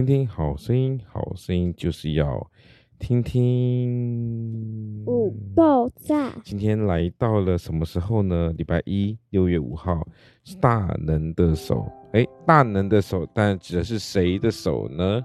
[0.00, 2.50] 听听好声音，好声音就是要
[2.98, 5.04] 听听。
[5.04, 6.32] 五爆炸。
[6.42, 8.50] 今天来到了什么时候呢？
[8.56, 10.06] 礼拜一，六月五号，
[10.42, 11.86] 是大能的手。
[12.14, 15.22] 哎，大能的手，但指的是谁的手呢？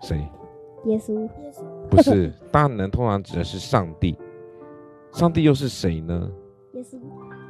[0.00, 0.24] 谁？
[0.84, 1.28] 耶稣。
[1.90, 4.16] 不是， 大能通常指的是上帝。
[5.12, 6.30] 上帝又是谁呢？
[6.74, 6.98] 耶稣。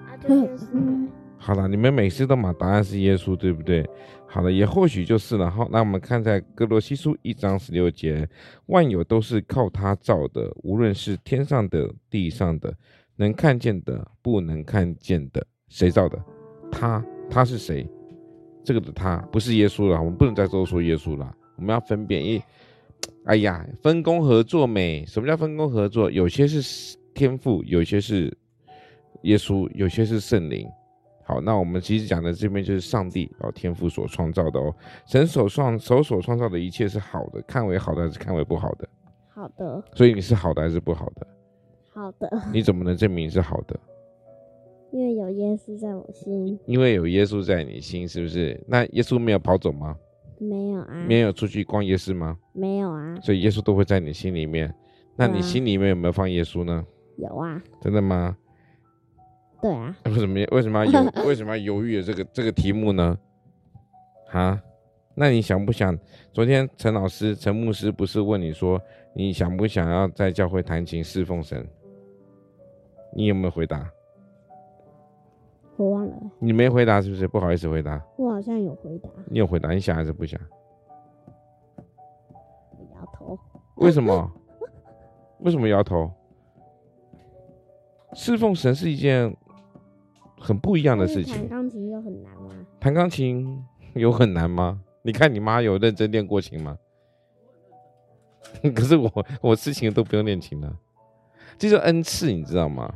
[0.09, 1.09] 啊，对，耶稣。
[1.47, 3.87] 好了，你们每次都把答案是耶稣，对不对？
[4.27, 5.51] 好了，也或许就是了。
[5.51, 8.27] 好，那我们看在哥罗西书一章十六节，
[8.65, 12.75] 万有都是靠他造的，无论是天上的、地上的，
[13.17, 16.19] 能看见的、不能看见的，谁造的？
[16.73, 17.87] 他，他是谁？
[18.65, 21.31] 这个的他不是耶稣了，我们不能再多说耶稣了。
[21.57, 22.43] 我们要分辨一，
[23.27, 25.05] 哎呀，分工合作美。
[25.05, 26.11] 什么叫分工合作？
[26.11, 28.35] 有些是天赋，有些是
[29.25, 30.67] 耶稣，有些是圣灵。
[31.27, 34.75] 好，那我们其实讲的这边就是上帝哦，天赋所创造的哦，
[35.07, 38.89] 神所创手所创造的一切是好的，看为好的还是看为不好的？
[39.33, 39.83] 好的。
[39.95, 41.27] 所以你是好的还是不好的？
[41.95, 42.31] 好的。
[42.53, 43.79] 你怎么能证明是好的？
[44.93, 46.59] 因为有耶稣在我心。
[46.67, 48.63] 因为有耶稣在你心，是不是？
[48.69, 49.97] 那耶稣没有跑走吗？
[50.39, 51.05] 没有啊。
[51.09, 52.37] 没有出去逛夜市吗？
[52.53, 53.17] 没有啊。
[53.23, 54.73] 所以耶稣都会在你心里面。
[55.17, 56.85] 那你心里面有没有放耶稣呢？
[57.17, 57.61] 有啊。
[57.81, 58.37] 真的吗？
[59.65, 63.19] 对啊，为什么为什么要犹为什么要犹豫的这个这个题目呢？
[64.31, 64.63] 啊，
[65.15, 65.99] 那你想不想？
[66.35, 68.79] 昨天陈老师陈牧师不是问你说，
[69.15, 71.67] 你想不想要在教会弹琴侍奉神？
[73.17, 73.91] 你有没有回答？
[75.79, 76.13] 我忘了。
[76.39, 77.27] 你没回答是不是？
[77.27, 77.99] 不好意思回答。
[78.19, 79.09] 我好像有回答。
[79.31, 79.71] 你有回答？
[79.71, 80.39] 你想还是不想？
[82.95, 83.39] 摇头。
[83.77, 84.31] 为什么？
[85.41, 86.11] 为什么摇头？
[88.13, 89.35] 侍奉神是一件。
[90.45, 91.35] 很不一样的事情。
[91.35, 92.51] 弹钢琴有很难吗？
[92.79, 93.65] 弹钢琴
[93.97, 94.79] 有很难吗？
[95.03, 96.77] 你看你妈有认真练过琴吗？
[98.77, 100.71] 可是我我事情都不用练琴了，
[101.59, 102.93] 这叫恩赐，你知道吗？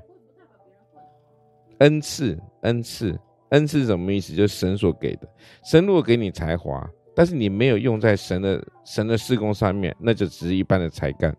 [1.79, 4.35] 恩赐，恩赐，恩赐是什么意思？
[4.35, 5.29] 就是神所给的。
[5.65, 11.35] 神如果给你才华，但是你没有用在神的神的事工上面，那就只是一般的才干。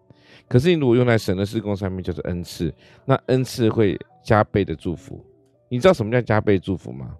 [0.47, 2.73] 可是你如果用在神的事工上面，就是恩赐，
[3.05, 5.23] 那恩赐会加倍的祝福。
[5.69, 7.17] 你知道什么叫加倍祝福吗？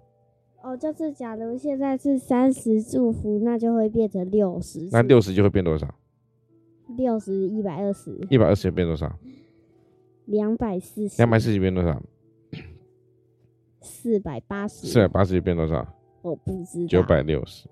[0.62, 4.88] 哦，就是假如现在是三十祝福，那就会变成六十。
[4.92, 5.88] 那六十就会变多少？
[6.96, 8.18] 六十一百二十。
[8.28, 9.10] 一百二十变多少？
[10.26, 11.16] 两百四十。
[11.16, 12.02] 两百四十变多少？
[13.80, 14.86] 四百八十。
[14.86, 15.86] 四百八十变多少？
[16.20, 16.86] 我不知道。
[16.86, 17.66] 九百六十。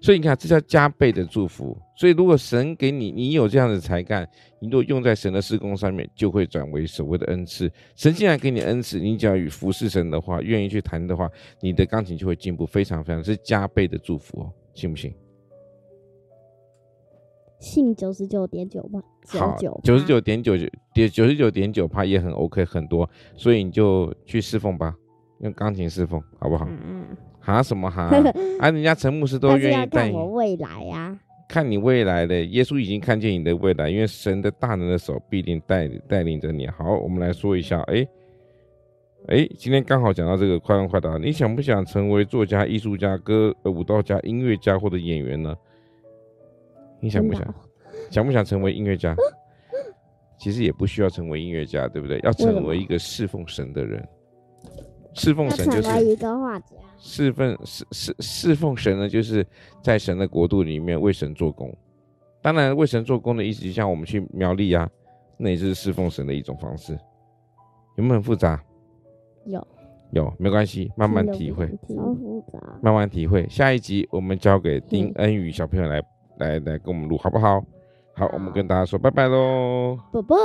[0.00, 1.76] 所以你看，这叫加倍的祝福。
[1.96, 4.28] 所以如果神给你，你有这样的才干，
[4.60, 7.70] 你如果用在神的施工上面，就会转为所谓的恩赐。
[7.94, 15.14] 神既然给你恩赐，你只要与服侍神的话，愿意去谈的话，你的钢琴就会进步非常非常，是加倍的祝福哦，信不信？
[17.60, 19.00] 信九十九点九吧。
[19.28, 24.92] 好，九十九点九九点九十九点九趴也很 OK 很多，所以你就去侍奉吧，
[25.42, 26.66] 用钢琴侍奉，好不好？
[26.68, 27.01] 嗯。
[27.42, 28.10] 哈什么哈？
[28.60, 30.12] 啊，人家陈牧师都愿意带你。
[30.12, 36.66] 看我未来呀、啊，看你未来的耶稣已经看见你的未来，因为神的大能的手必定带带领着你。
[36.68, 38.08] 好，我们来说一下，哎、欸，
[39.28, 45.54] 哎、欸，今天刚好讲到这个快问快答，你想不想成为作家、艺术家、歌呃舞蹈家、音乐家或者演员呢？
[47.00, 47.54] 你想不想？
[48.10, 49.14] 想不想成为音乐家？
[50.38, 52.18] 其实也不需要成为音乐家，对不对？
[52.24, 54.06] 要成为一个侍奉神的人，
[55.14, 56.76] 侍奉神就是一个画家。
[56.98, 59.46] 侍奉侍侍侍奉神呢，就是
[59.82, 61.74] 在神的国度里面为神做工。
[62.40, 64.88] 当然，为神做工的意思，就像我们去苗栗啊，
[65.36, 66.98] 那也是侍奉神的一种方式。
[67.96, 68.62] 有没有很复杂？
[69.44, 69.66] 有
[70.12, 71.66] 有，没关系，慢慢体会。
[71.66, 72.58] 好复杂。
[72.82, 73.48] 慢慢体会。
[73.48, 76.02] 下一集我们交给丁恩宇小朋友来
[76.38, 77.64] 来来跟我们录，好不好？
[78.14, 79.98] 好，我们跟大家说拜拜喽。
[80.12, 80.36] 拜拜。